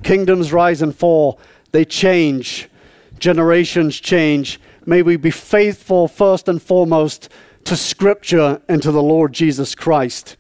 [0.03, 1.39] Kingdoms rise and fall,
[1.71, 2.69] they change,
[3.17, 4.61] generations change.
[4.85, 7.29] May we be faithful first and foremost
[7.65, 10.37] to Scripture and to the Lord Jesus Christ.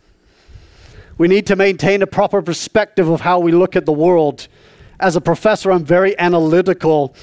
[1.17, 4.47] We need to maintain a proper perspective of how we look at the world
[4.99, 7.15] as a professor, I'm very analytical,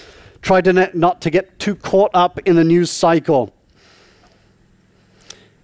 [0.42, 3.52] try to not to get too caught up in the news cycle.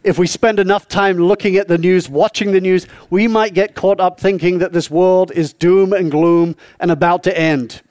[0.04, 3.74] If we spend enough time looking at the news, watching the news, we might get
[3.74, 7.82] caught up thinking that this world is doom and gloom and about to end.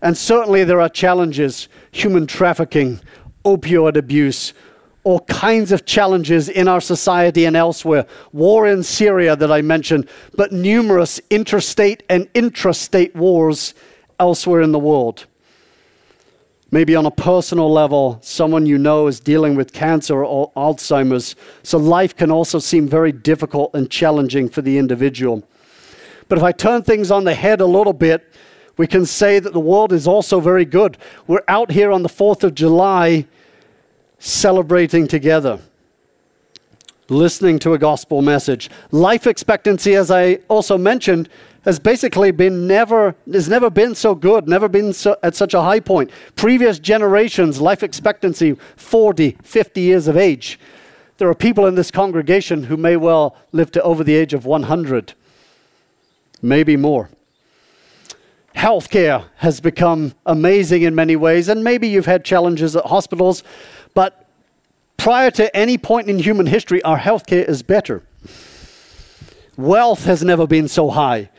[0.00, 3.00] And certainly there are challenges human trafficking,
[3.44, 4.54] opioid abuse,
[5.02, 8.06] all kinds of challenges in our society and elsewhere.
[8.32, 13.74] War in Syria that I mentioned, but numerous interstate and intrastate wars
[14.18, 15.26] elsewhere in the world.
[16.72, 21.34] Maybe on a personal level, someone you know is dealing with cancer or Alzheimer's,
[21.64, 25.42] so life can also seem very difficult and challenging for the individual.
[26.28, 28.32] But if I turn things on the head a little bit,
[28.76, 30.96] we can say that the world is also very good.
[31.26, 33.26] We're out here on the 4th of July
[34.20, 35.58] celebrating together,
[37.08, 38.70] listening to a gospel message.
[38.92, 41.28] Life expectancy, as I also mentioned,
[41.64, 45.62] has basically been never has never been so good, never been so, at such a
[45.62, 46.10] high point.
[46.36, 50.60] Previous generations, life expectancy 40, 50 years of age.
[51.18, 54.46] There are people in this congregation who may well live to over the age of
[54.46, 55.12] 100,
[56.40, 57.10] maybe more.
[58.56, 63.44] Healthcare has become amazing in many ways, and maybe you've had challenges at hospitals.
[63.94, 64.28] But
[64.96, 68.02] prior to any point in human history, our healthcare is better.
[69.56, 71.30] Wealth has never been so high.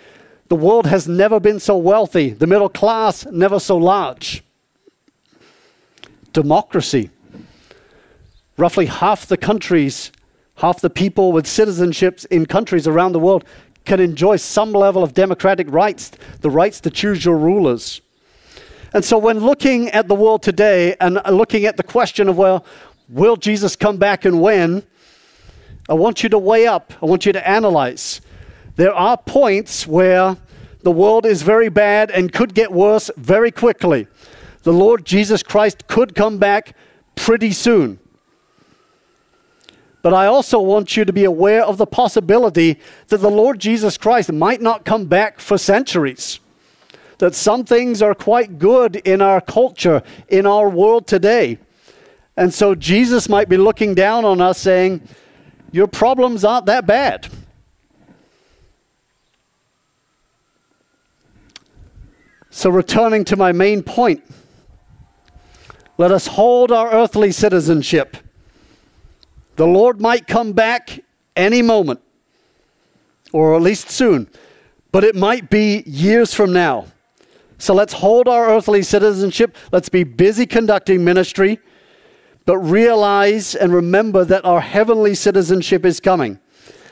[0.47, 2.31] The world has never been so wealthy.
[2.31, 4.43] The middle class never so large.
[6.33, 7.09] Democracy.
[8.57, 10.11] Roughly half the countries,
[10.55, 13.45] half the people with citizenships in countries around the world
[13.85, 18.01] can enjoy some level of democratic rights, the rights to choose your rulers.
[18.93, 22.65] And so, when looking at the world today and looking at the question of, well,
[23.07, 24.83] will Jesus come back and when?
[25.87, 28.21] I want you to weigh up, I want you to analyze.
[28.75, 30.37] There are points where
[30.83, 34.07] the world is very bad and could get worse very quickly.
[34.63, 36.75] The Lord Jesus Christ could come back
[37.15, 37.99] pretty soon.
[40.01, 43.97] But I also want you to be aware of the possibility that the Lord Jesus
[43.97, 46.39] Christ might not come back for centuries
[47.21, 51.59] that some things are quite good in our culture, in our world today.
[52.35, 55.07] And so Jesus might be looking down on us saying,
[55.71, 57.27] Your problems aren't that bad.
[62.49, 64.23] So, returning to my main point,
[65.99, 68.17] let us hold our earthly citizenship.
[69.57, 71.03] The Lord might come back
[71.35, 72.01] any moment,
[73.31, 74.27] or at least soon,
[74.91, 76.87] but it might be years from now.
[77.61, 79.55] So let's hold our earthly citizenship.
[79.71, 81.59] Let's be busy conducting ministry,
[82.45, 86.39] but realize and remember that our heavenly citizenship is coming.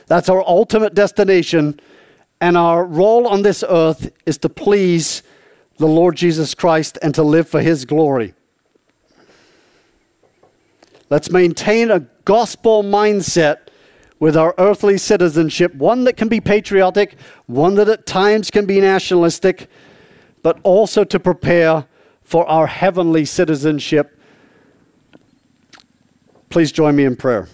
[0.05, 1.79] That's our ultimate destination.
[2.39, 5.23] And our role on this earth is to please
[5.77, 8.35] the Lord Jesus Christ and to live for his glory.
[11.09, 13.69] Let's maintain a gospel mindset
[14.19, 17.15] with our earthly citizenship, one that can be patriotic,
[17.47, 19.67] one that at times can be nationalistic,
[20.41, 21.85] but also to prepare
[22.21, 24.19] for our heavenly citizenship.
[26.49, 27.47] Please join me in prayer.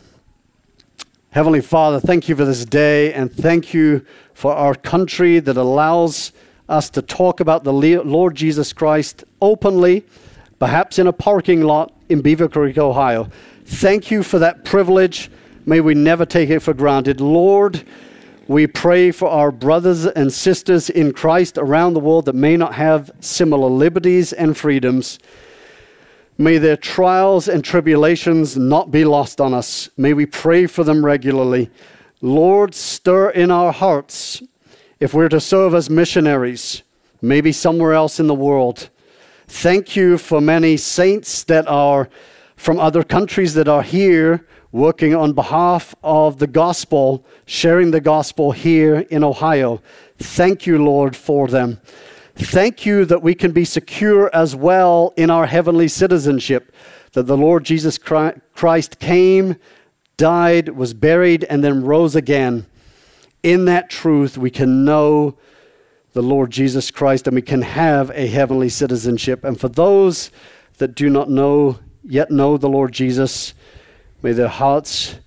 [1.31, 6.31] Heavenly Father, thank you for this day and thank you for our country that allows
[6.69, 10.05] us to talk about the Lord Jesus Christ openly,
[10.59, 13.29] perhaps in a parking lot in Beavercreek, Ohio.
[13.65, 15.29] Thank you for that privilege.
[15.65, 17.19] May we never take it for granted.
[17.19, 17.83] Lord,
[18.48, 22.76] we pray for our brothers and sisters in Christ around the world that may not
[22.76, 25.18] have similar liberties and freedoms.
[26.38, 29.89] May their trials and tribulations not be lost on us.
[29.98, 31.72] May we pray for them regularly.
[32.22, 34.43] Lord, stir in our hearts
[35.00, 36.84] if we're to serve as missionaries,
[37.22, 38.89] maybe somewhere else in the world.
[39.48, 42.10] Thank you for many saints that are
[42.56, 48.51] from other countries that are here working on behalf of the gospel, sharing the gospel
[48.51, 49.82] here in Ohio.
[50.17, 51.80] Thank you, Lord, for them.
[52.36, 56.76] Thank you that we can be secure as well in our heavenly citizenship,
[57.13, 59.55] that the Lord Jesus Christ came,
[60.17, 62.65] died, was buried, and then rose again.
[63.43, 65.38] In that truth, we can know
[66.11, 69.45] the Lord Jesus Christ and we can have a heavenly citizenship.
[69.45, 70.32] And for those
[70.80, 73.53] that do not know, yet know the Lord Jesus,
[74.26, 75.19] may their hearts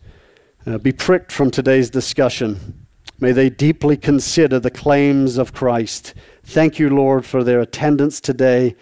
[0.67, 2.85] uh, be pricked from today's discussion.
[3.21, 6.15] May they deeply consider the claims of Christ.
[6.43, 8.75] Thank you, Lord, for their attendance today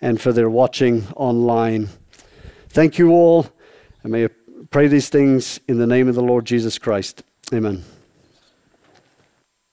[0.00, 1.88] and for their watching online.
[2.68, 3.48] Thank you all,
[4.04, 4.28] and may I
[4.70, 7.24] pray these things in the name of the Lord Jesus Christ.
[7.52, 7.82] Amen.